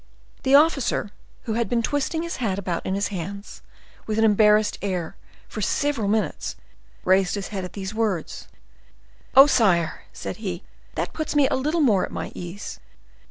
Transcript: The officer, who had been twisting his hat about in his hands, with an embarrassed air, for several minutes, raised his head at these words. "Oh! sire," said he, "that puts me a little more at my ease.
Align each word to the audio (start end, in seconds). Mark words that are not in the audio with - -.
The 0.41 0.55
officer, 0.55 1.11
who 1.43 1.53
had 1.53 1.69
been 1.69 1.83
twisting 1.83 2.23
his 2.23 2.37
hat 2.37 2.57
about 2.57 2.83
in 2.87 2.95
his 2.95 3.09
hands, 3.09 3.61
with 4.07 4.17
an 4.17 4.25
embarrassed 4.25 4.79
air, 4.81 5.15
for 5.47 5.61
several 5.61 6.07
minutes, 6.07 6.55
raised 7.05 7.35
his 7.35 7.49
head 7.49 7.63
at 7.65 7.73
these 7.73 7.93
words. 7.93 8.47
"Oh! 9.35 9.45
sire," 9.45 10.05
said 10.11 10.37
he, 10.37 10.63
"that 10.95 11.13
puts 11.13 11.35
me 11.35 11.47
a 11.49 11.55
little 11.55 11.81
more 11.81 12.03
at 12.03 12.11
my 12.11 12.31
ease. 12.33 12.79